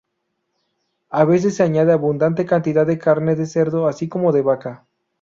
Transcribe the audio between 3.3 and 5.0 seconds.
de cerdo así como de vaca.